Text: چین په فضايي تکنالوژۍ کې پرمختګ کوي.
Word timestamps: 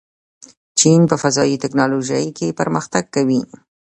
چین 0.79 1.01
په 1.09 1.15
فضايي 1.23 1.55
تکنالوژۍ 1.63 2.25
کې 2.37 2.55
پرمختګ 2.59 3.03
کوي. 3.15 3.41